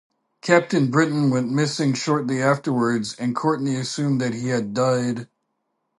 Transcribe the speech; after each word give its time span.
Captain 0.41 0.89
Britain 0.89 1.29
went 1.29 1.51
missing 1.51 1.93
shortly 1.93 2.41
afterwards 2.41 3.15
and 3.19 3.35
Courtney 3.35 3.75
assumed 3.75 4.19
that 4.19 4.33
he 4.33 4.47
had 4.47 4.73
died. 4.73 5.27